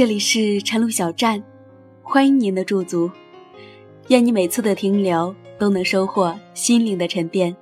[0.00, 1.44] 这里是晨露小站，
[2.02, 3.10] 欢迎您的驻足。
[4.08, 7.54] 愿你每次的停留都能收获心灵的沉淀。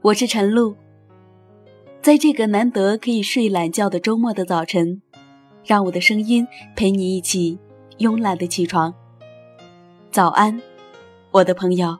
[0.00, 0.74] 我是晨露，
[2.00, 5.02] 在这个难得可以睡懒觉的周末的早晨，
[5.62, 7.58] 让我的声音陪你一起
[7.98, 8.94] 慵懒的起床。
[10.10, 10.58] 早安，
[11.32, 11.98] 我的朋友。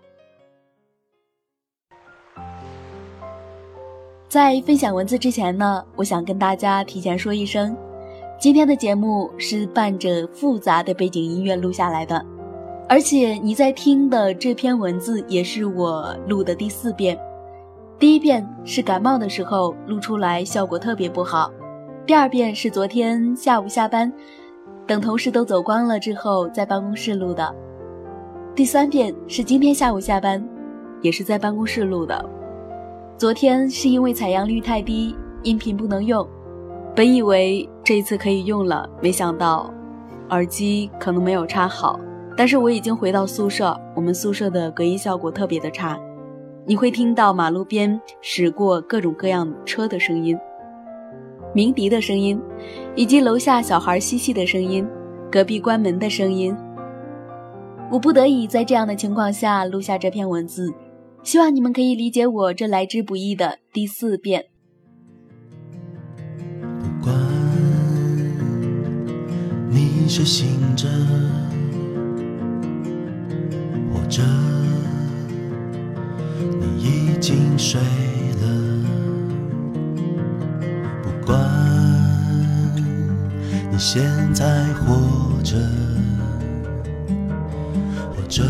[4.30, 7.76] 在分享文字之前呢，我想跟大家提前说一声。
[8.40, 12.24] 今天的节目是伴着复杂的背景音乐录下来的，
[12.88, 17.18] 而且你在听的这篇文字也是我录的第四遍。
[17.98, 21.50] 第一遍是感冒的时候录出来，效果特别不好；
[22.06, 24.12] 第二遍是昨天下午下班，
[24.86, 27.52] 等同事都走光了之后在办公室录的；
[28.54, 30.48] 第三遍是今天下午下班，
[31.02, 32.24] 也是在办公室录的。
[33.16, 36.24] 昨天是因为采样率太低，音频不能用。
[36.94, 39.72] 本以为这一次可以用了，没想到
[40.28, 41.98] 耳机可能没有插好。
[42.36, 45.98] 但是我已经回到宿舍，我们宿舍的隔音效果特别的差，
[46.66, 50.38] 你会听到马路边驶过各种各样车的声音、
[51.54, 52.38] 鸣笛的声音，
[52.94, 54.86] 以及楼下小孩嬉戏的声音、
[55.32, 56.54] 隔壁关门的声音。
[57.90, 60.70] 我不得已在这样的情况下录下这篇文字，
[61.22, 64.44] 希望你们可以理解我这来之不易的第四遍。
[69.70, 70.88] 你是醒着，
[73.92, 74.22] 或者
[76.58, 78.46] 你已经睡了。
[81.02, 81.38] 不管
[83.70, 84.02] 你现
[84.32, 84.96] 在活
[85.44, 85.56] 着，
[88.16, 88.42] 或者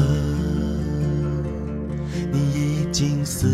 [2.32, 3.48] 你已经死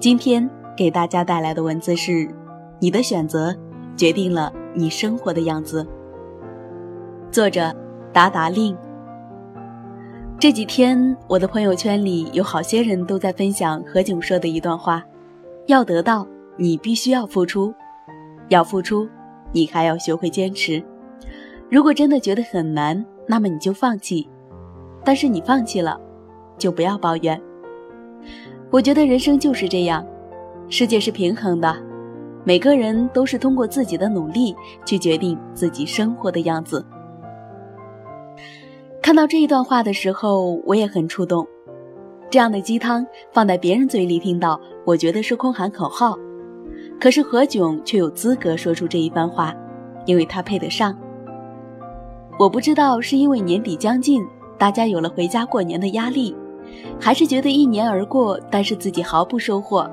[0.00, 2.26] 今天给大家带来的文字是：
[2.78, 3.54] 你的选择
[3.94, 5.86] 决定了你生活的样子。
[7.30, 7.70] 作者：
[8.10, 8.74] 达达令。
[10.38, 15.04] 这几天我的朋友圈里有好些人都在分享何炅说的一段话：
[15.66, 17.70] 要得到，你必须要付出；
[18.48, 19.06] 要付出，
[19.52, 20.82] 你还要学会坚持。
[21.68, 24.26] 如果真的觉得很难，那么你就放弃。
[25.04, 26.00] 但是你放弃了，
[26.56, 27.38] 就不要抱怨。
[28.70, 30.06] 我觉得人生就是这样，
[30.68, 31.76] 世界是平衡的，
[32.44, 34.54] 每个人都是通过自己的努力
[34.84, 36.84] 去决定自己生活的样子。
[39.02, 41.44] 看到这一段话的时候，我也很触动。
[42.30, 46.16] 这样的鸡汤放在别人嘴里听到，我觉得是空喊口号。
[47.00, 49.52] 可是何炅却有资格说出这一番话，
[50.06, 50.96] 因为他配得上。
[52.38, 54.24] 我不知道是因为年底将近，
[54.56, 56.36] 大家有了回家过年的压力。
[57.00, 59.88] 还是觉得一年而过，但是自己毫不收获，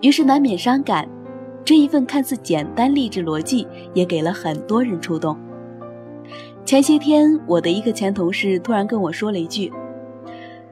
[0.00, 1.08] 于是难免伤感。
[1.64, 5.36] 这一份看似简单励志逻辑，也给了很多人触动。
[6.64, 9.70] 前些天，我的一个前同事突然跟我说了一句：“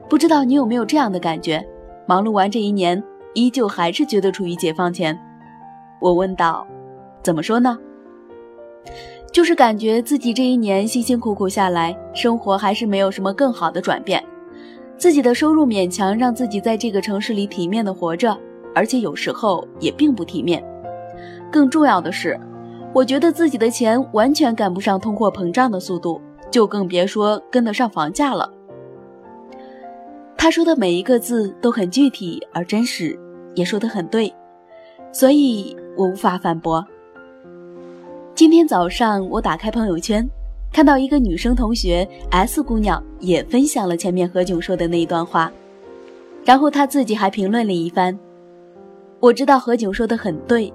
[0.09, 1.63] 不知道你有没有这样的感觉？
[2.07, 3.03] 忙碌完这一年，
[3.33, 5.17] 依旧还是觉得处于解放前。”
[6.01, 6.65] 我问道
[7.21, 7.77] ：“怎么说呢？”
[9.31, 14.23] 就是感觉自己这一年辛辛苦苦下来，生活还是没有什么更好的转变。
[14.97, 18.35] 自己的收入勉强让自己在这个城市里体面的活着，
[18.73, 20.63] 而且有时候也并不体面。
[21.51, 22.39] 更重要的是，
[22.93, 26.19] 我觉得自己的钱完全赶不上通货膨胀的速度，
[26.49, 28.51] 就更别说跟得上房价了。
[30.35, 33.17] 他说的每一个字都很具体而真实，
[33.53, 34.33] 也说得很对，
[35.11, 36.83] 所以我无法反驳。
[38.33, 40.27] 今天早上我打开朋友圈。
[40.77, 45.51] 看到一个女生同学 S 姑娘也分享了前面何炅说的那一段话，
[46.45, 48.15] 然后她自己还评论了一番。
[49.19, 50.71] 我知道何炅说的很对，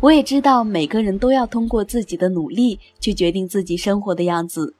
[0.00, 4.74] 我也知道每个人都要通过自己的努力去决定自己生活的样子，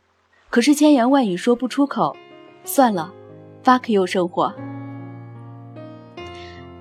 [0.51, 2.17] 可是千言万语说不出口，
[2.65, 3.15] 算了
[3.63, 4.53] ，fuck you 生活。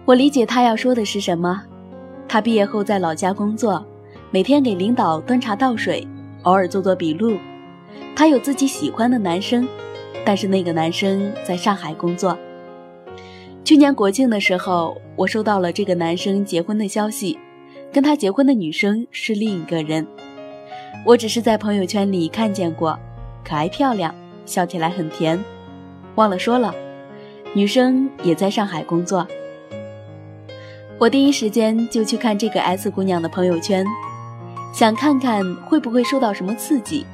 [0.06, 1.62] 我理解他要说的是什么，
[2.28, 3.86] 他毕业后在老家工作，
[4.32, 6.08] 每天给领导端茶倒水。
[6.44, 7.38] 偶尔做做笔录，
[8.16, 9.68] 他有自己喜欢的男生，
[10.25, 12.38] 但是那个男生在上海工作。
[13.63, 17.40] 去年国庆的时候，我收到了这个男生结婚的消息，
[17.94, 20.06] 跟他结婚的女生是另一个人。
[21.06, 23.00] 我只是在朋友圈里看见过，
[23.44, 24.13] 可爱漂亮，
[24.46, 25.42] 笑起来很甜。
[26.16, 26.75] 忘了说了，
[27.54, 29.25] 女生也在上海工作。
[31.00, 33.86] 我第一时间就去看这个 S 姑娘的朋友圈。
[34.74, 37.06] 想看看会不会受到什么刺激。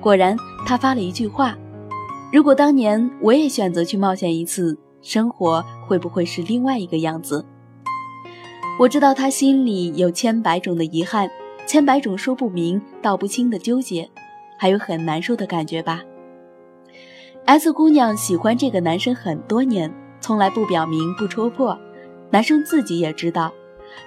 [0.00, 1.58] 果然，他发了一句话
[2.32, 7.44] ：“如果当年我也选择去冒险一次，生活会不会是另外一个样子？”
[8.78, 11.28] 我知道他心里有千百种的遗憾，
[11.66, 14.08] 千百种说不明道不清的纠结，
[14.56, 16.00] 还有很难受的感觉吧。
[17.44, 21.76] S 姑娘喜欢这个男生很多年，从来不表明不戳破，
[22.30, 23.52] 男生自己也知道，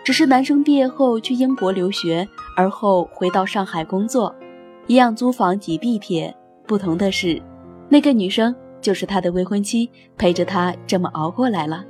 [0.04, 4.34] 只是男生毕业后去英国留学，而后回到上海工作，
[4.88, 6.34] 一样租房挤地铁，
[6.66, 7.42] 不同的是，
[7.90, 11.84] 那个女生就是他的未婚妻，陪着他这么熬过来了。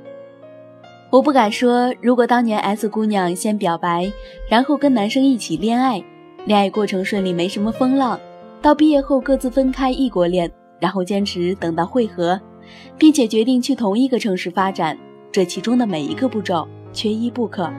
[1.10, 4.12] 我不敢说，如果当年 S 姑娘先表白，
[4.48, 6.04] 然后跟男生一起恋爱，
[6.44, 8.20] 恋爱过程顺利，没什么风浪，
[8.60, 12.38] 到毕业后各自分开异国恋，然后坚持等到会合，
[12.98, 14.98] 并且决定去同一个城市发展，
[15.32, 17.70] 这其中的每一个步骤缺一不可。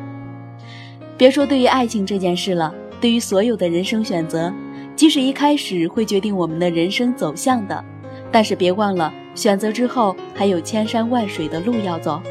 [1.19, 4.53] 别说对于爱情这件事了，对于所有的人生选择，
[4.95, 7.83] 即使一开始会决定我们的人生走向的，
[8.31, 12.21] 但是别忘了，选择之后还有千山万水的路要走。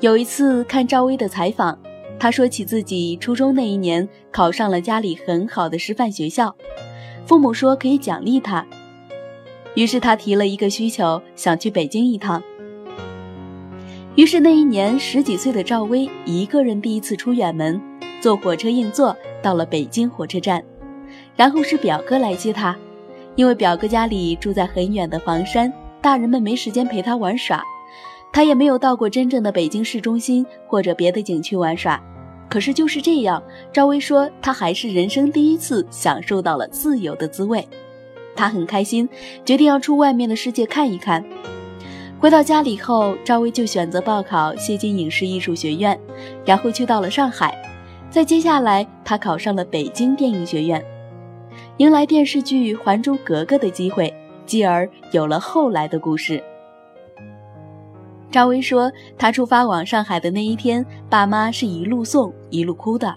[0.00, 1.78] 有一次看赵薇的采访，
[2.18, 6.56] 她说起自己初中那一年考上了家里很好的师范学校，
[7.24, 8.66] 父母说可以奖励她，
[9.76, 12.42] 于是她提了一个需求，想去北京一趟。
[14.16, 17.78] 于是那一年十几岁的赵薇一个人第一次出远门，
[18.18, 20.64] 坐火车硬座到了北京火车站，
[21.36, 22.74] 然后是表哥来接她，
[23.34, 25.70] 因为表哥家里住在很远的房山，
[26.00, 27.62] 大人们没时间陪她玩耍。
[28.32, 32.02] 他也没有到过真正的北京市中心或者别的景区玩耍，
[32.48, 37.68] 可是就是这样，赵薇说她还是人生第一次享受到了自由的滋味，
[38.34, 39.06] 她很开心，
[39.44, 41.22] 决定要出外面的世界看一看。
[42.18, 45.98] 回到家里后，赵薇就选择报考谢晋影视艺术学院，
[46.46, 47.54] 然后去到了上海，
[48.10, 50.82] 再接下来她考上了北京电影学院，
[51.76, 54.12] 迎来电视剧《还珠格格》的机会，
[54.46, 56.42] 继而有了后来的故事。
[58.30, 63.14] 赵薇说：“她出发往上海的那一天，爸妈是一路送一路哭的。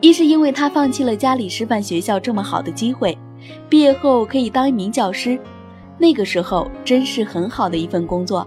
[0.00, 3.16] 一是因为她放弃了家里师范学校这么好的机会，
[3.68, 5.38] 毕业后可以当一名教师，
[5.98, 8.46] 那个时候真是很好的一份工作；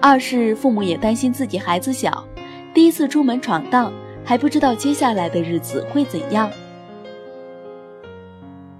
[0.00, 2.24] 二是父母也担心自己孩子小，
[2.72, 3.92] 第一次出门闯荡，
[4.24, 6.50] 还不知道接下来的日子会怎样。”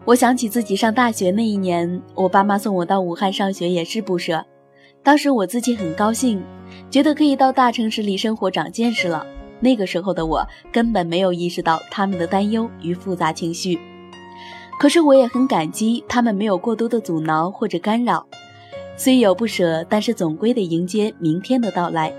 [0.05, 4.45] 我想起自己上大学那一年，我爸妈送我到武汉上学也是不舍。
[5.05, 6.43] 当时我自己很高兴，
[6.91, 9.25] 觉得可以到大城市里生活长见识了。
[9.61, 13.79] 那个时候的我根本没有意识到他们的担忧与复杂情绪，
[14.79, 18.27] 可是我也很感激他们没有过多的阻挠或者干扰。
[18.97, 22.13] 虽有不舍，但是总归得迎接明天的到来。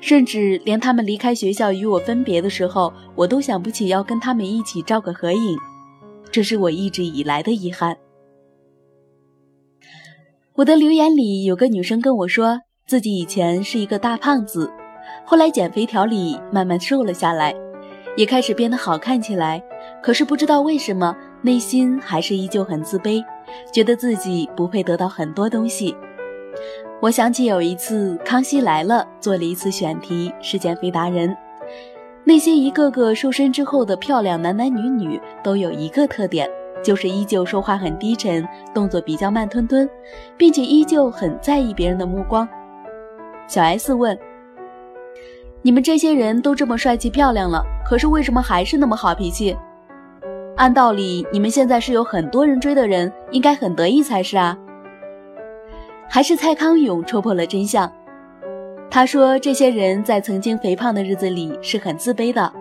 [0.00, 5.58] 甚至连他们离开学校与我分别的时候，我都想不起要跟他们一起照个合影，
[6.30, 7.96] 这是我一直以来的遗憾。
[10.54, 14.70] 我的留言里有个女生跟我说，自己以前是一个大胖子，
[15.24, 17.54] 后来减肥调理，慢慢瘦了下来，
[18.16, 19.62] 也开始变得好看起来。
[20.02, 23.22] 可是不知道为什么，内心还是依旧很自卑，
[23.72, 25.96] 觉得自己不配得到很多东西。
[27.00, 31.36] 我想起有一次《康熙来了》做了一次选题，是减肥达人，
[32.24, 36.48] 那些一个个瘦身之后的漂亮男男女女都有一个特点。
[36.82, 39.86] 就是依旧说话很低沉，动作比较慢吞吞，
[40.38, 42.48] 并且依旧很在意别人的目光。
[43.46, 44.18] 小 S 问
[45.60, 49.54] ：“你们这些人都这么帅气漂亮了，可是为什么还是那么好脾气？
[50.60, 54.54] 按道理你们现在是有很多人追的人，应该很得意才是啊。”
[56.06, 57.90] 还是蔡康永戳破了真相。
[58.90, 62.52] 他说：“这些人在曾经肥胖的日子里是很自卑的，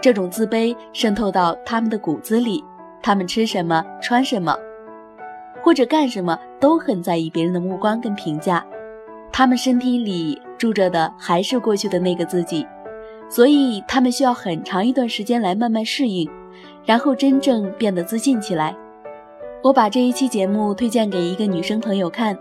[0.00, 2.64] 这种自卑渗透到他们的骨子里。”
[3.02, 4.56] 他们吃什么、穿什么，
[5.62, 8.64] 或者干什么，都很在意别人的目光跟评价。
[9.30, 12.66] 他们身体里住着的还是过去的那个自己，
[13.28, 16.26] 所以他们需要很长一段时间来慢慢适应，
[16.86, 18.74] 然后真正变得自信起来。
[19.62, 22.38] 我把这一期节目推荐给一个女生朋友看，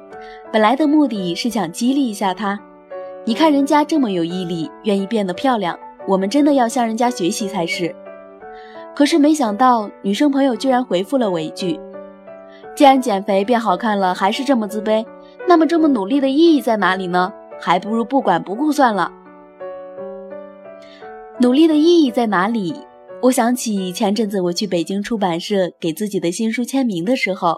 [0.54, 2.60] 本来的目的是想激励一下她。
[3.26, 7.94] 你看人家这么有毅力，愿意变得漂亮，我们真的要向人家学习才是。
[8.96, 11.80] 可是没想到，女生朋友居然回复了我一句
[12.76, 15.04] ：“既然减肥变好看了，还是这么自卑，
[15.48, 17.34] 那么这么努力的意义在哪里呢？
[17.60, 19.12] 还不如不管不顾算了。”
[21.42, 22.76] 努力的意义在哪里？
[23.22, 27.56] 我想起前阵子我去北京出版社给自己的新书签名的时候，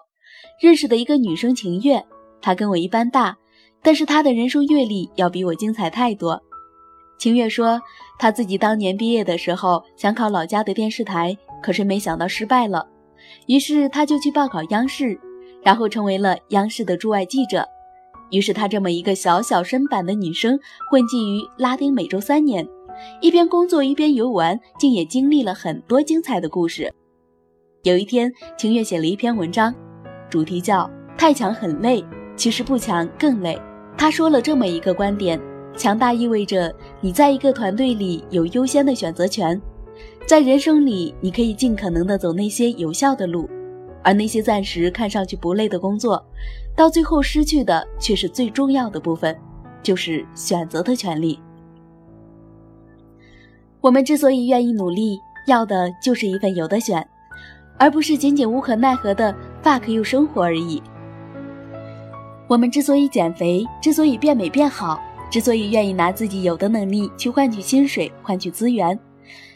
[0.62, 2.02] 认识的一个女生晴月，
[2.42, 3.36] 她跟我一般大，
[3.82, 6.42] 但是她的人生阅历要比我精彩太多。
[7.18, 7.82] 晴月说，
[8.18, 12.88] 她自己当年毕业的时候想考老家的电视台，可是没想到失败了，
[13.48, 15.20] 于是她就去报考央视，
[15.62, 17.68] 然后成为了央视的驻外记者。
[18.30, 20.58] 于是她这么一个小小身板的女生，
[20.90, 22.66] 混迹于拉丁美洲三年，
[23.22, 26.94] 一边工作一边游玩，竟也经历了很多精彩的故事。
[27.84, 29.74] 有一天，晴月写了一篇文章，
[30.30, 32.04] 主题叫“太强很累，
[32.36, 33.60] 其实不强更累”。
[33.98, 35.40] 她说了这么一个观点。
[35.76, 39.62] 强大意味着你在一个团队里有优先的选择权，
[40.26, 43.48] 在人生里，你可以尽可能的走那些有效的路，
[44.04, 46.26] 而那些暂时看上去不累的工作，
[46.76, 49.38] 到最后失去的却是最重要的部分，
[49.84, 51.40] 就是选择的权利。
[53.88, 57.08] 我们之所以愿意努力，要的就是一份有的选，
[57.78, 60.84] 而不是仅仅无可奈何的 fuck 又生活而已。
[62.50, 65.00] 我们之所以减肥，之所以变美变好。
[65.32, 69.00] 之所以愿意拿自己有的能力去换取薪水、换取资源，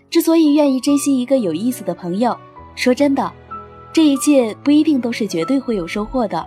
[0.10, 2.34] 之所以愿意珍惜一个有意思的朋友，
[2.74, 3.30] 说真的，
[3.92, 6.42] 这一切不一定都是绝对会有收获的。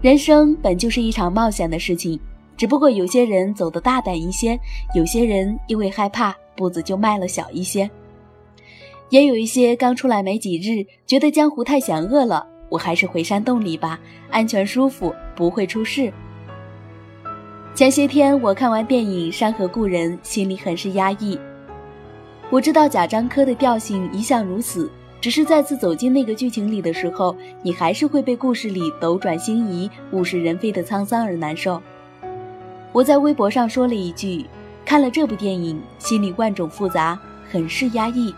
[0.00, 2.18] 人生本就是一场冒险的事情，
[2.56, 4.58] 只不过有些人走得大胆一些，
[4.94, 7.90] 有些人因为害怕步子就迈了小一些，
[9.10, 13.98] 也有一些刚出来没几日，觉得江湖太险恶了，我还是回山洞里吧，
[14.30, 16.12] 安全舒服，不会出事。
[17.74, 21.38] 前些天我看完电影《山河故人》，心里很是压抑。
[22.50, 24.90] 我知道贾樟柯的调性一向如此，
[25.22, 31.80] 只是再次走进那个剧情里的时候，你还是会被故事里斗转星移、物是人非的沧桑而难受。
[32.92, 34.44] 我在微博上说了一句
[34.84, 37.18] ：“看了这部电影，心里万种复杂，
[37.50, 38.34] 很是压抑。”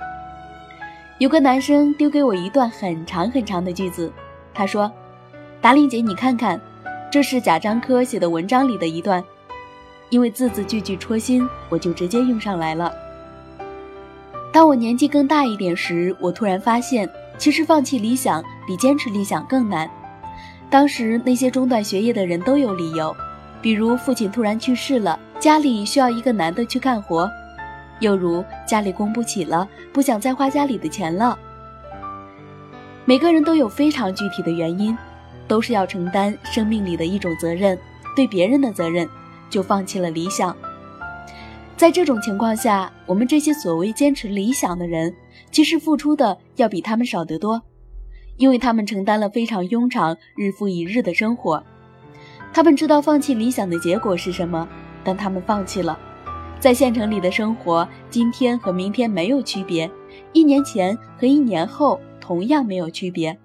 [1.19, 4.13] 有个男生丢给我一段很长很长的句子，
[4.53, 4.91] 他说
[5.61, 6.61] ：“达令姐，你看看。”
[7.11, 9.23] 这是贾樟柯写的文章里的一段，
[10.11, 12.93] 因为字字句句戳心，我就直接用上来了。
[14.53, 17.09] 当我年纪更大一点时，我突然发现，
[17.39, 19.89] 其实放弃理想比坚持理想更难。
[20.69, 23.15] 当时那些中断学业的人都有理由，
[23.63, 27.29] 比如父亲突然去世了，家里需要一个男的去干活；
[28.01, 31.39] 又如家里供不起了，不想再花家里的钱了。
[33.05, 34.97] 每个人都有非常具体的原因。
[35.47, 37.79] 都是要承担生命里的一种责任，
[38.17, 39.07] 对别人的责任，
[39.51, 40.57] 就放弃了理想。
[41.77, 45.15] 在这种情况下，我们这些所谓坚持理想的人，
[45.51, 47.61] 其实付出的要比他们少得多，
[48.39, 51.63] 因为他们承担了非常庸常、日复一日的生活。
[52.55, 54.67] 他们知道放弃理想的结果是什么，
[55.05, 55.99] 但他们放弃了。
[56.59, 59.91] 在县城里的生活，今天和明天没有区别，
[60.33, 63.39] 一年前和一年后同样没有区别。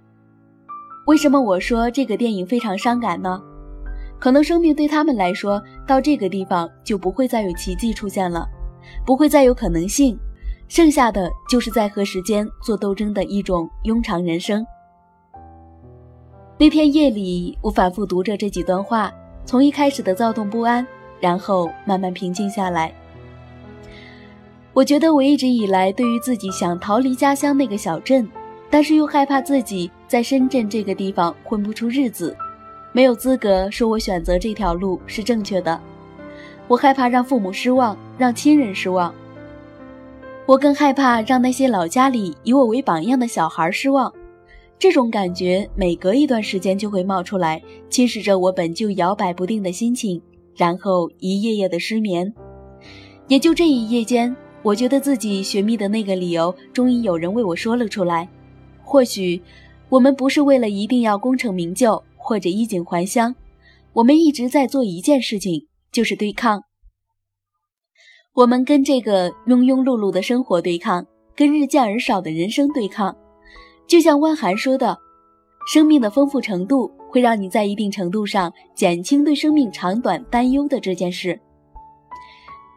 [1.06, 3.42] 为什么我说这个电影非常伤感呢？
[4.20, 8.48] 可能生命对他们来说，到这个地方就不会再有奇迹出现了，
[9.06, 10.18] 不会再有可能性，
[10.68, 14.66] 剩下的就是在和时间做斗争的一种庸常人生。
[16.58, 19.12] 那天夜里，我反复读着这几段话，
[19.46, 20.86] 从一开始的躁动不安，
[21.20, 22.94] 然后慢慢平静下来。
[24.74, 28.28] 我觉得我一直以来对于自己想逃离家乡那个小镇。
[28.72, 32.38] 但是又害怕自己在深圳这个地方混不出日子，
[32.92, 35.82] 没有资格说我选择这条路是正确的。
[36.68, 39.12] 我害怕让父母失望，让亲人失望。
[40.46, 44.14] 我更害怕让那些老家里以我为榜样的小孩失望。
[44.78, 47.60] 这种感觉每隔一段时间就会冒出来，
[47.90, 50.22] 侵蚀着我本就摇摆不定的心情，
[50.60, 52.34] 然后一夜夜的失眠。
[53.30, 58.28] 也就这一夜间，我觉得自己寻觅的那个理由，终于有人为我说了出来。
[58.84, 59.42] 或许，
[59.88, 63.34] 我们不是为了一定要功成名就或者衣锦还乡，
[63.94, 66.62] 我们一直在做一件事情，就是对抗。
[68.34, 71.06] 我们跟这个庸庸碌碌的生活对抗，
[71.38, 73.16] 跟日渐而少的人生对抗。
[73.88, 74.98] 就像汪涵说的
[75.72, 81.40] ：“生命的丰富程度会让你在一定程度上减轻对生命长短担忧的这件事。”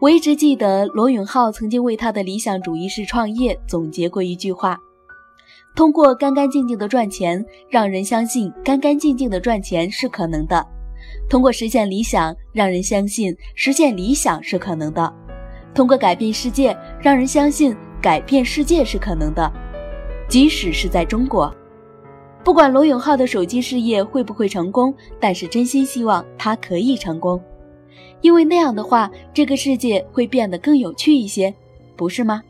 [0.01, 4.77] 我一直记得罗永浩曾经为他的理想主义式创业总结过一句话。
[5.77, 10.61] 通过干干净净的赚钱，让人相信干干净净的赚钱是可能的；
[11.31, 15.11] 通过实现理想，让人相信实现理想是可能的；
[15.73, 19.51] 通过改变世界，让人相信改变世界是可能的。
[20.29, 21.55] 即使是在中国，
[22.45, 27.41] 不管罗永浩的手机事业会不会成功但是真心希望他可以成功。
[28.21, 31.55] 因为那样的话这个世界会变得更有趣一些
[31.97, 32.43] 不是吗？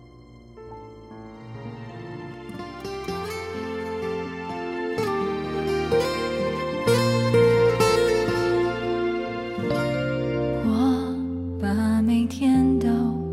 [10.65, 12.89] 我把每天都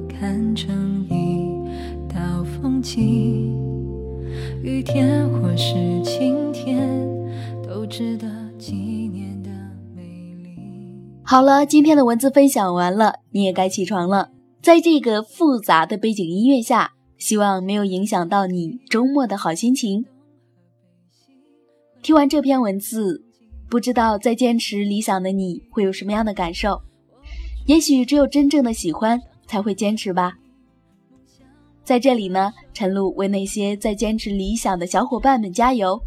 [0.08, 3.56] 看成一道风景
[4.62, 5.74] 雨天或是
[6.04, 6.38] 晴
[8.00, 9.50] 值得纪念的
[9.94, 10.03] 美
[10.41, 10.58] 丽。
[11.22, 14.29] 好了，今天的文字分享完了，你也该起床了。
[14.62, 20.06] 在这个复杂的背景音乐下，希望没有影响到你周末的好心情。
[22.01, 23.22] 听完这篇文字，
[23.70, 26.82] 不知道在坚持理想的你会有什么样的感受？
[27.65, 30.38] 也许只有真正的喜欢才会坚持吧。
[31.84, 36.01] 在这里呢，陈露为那些在坚持理想的小伙伴们加油。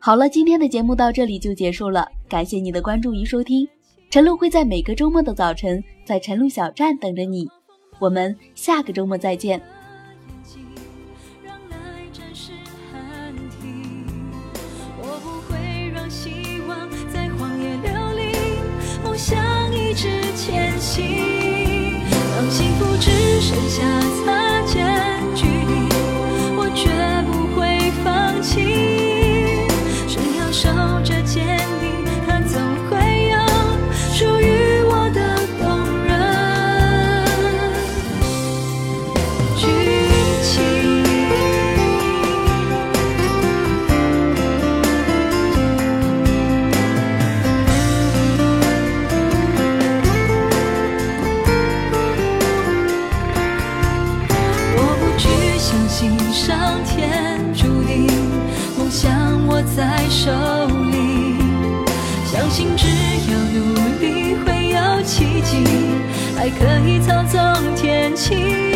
[0.00, 3.68] 好了，今天的节目到这里就结束了，感谢你的关注与收听。
[4.10, 7.48] 陈露会在每个周末的早晨在陈露小站等着你，
[7.98, 9.60] 我们下个周末再见。
[11.42, 12.52] 让爱暂时
[12.92, 14.06] 喊停，
[14.98, 18.32] 我不会让希望在荒野流离，
[19.02, 19.36] 梦想
[19.74, 21.04] 一直前行。
[22.36, 23.82] 当幸福只剩下
[66.38, 68.67] 还可以操纵天气。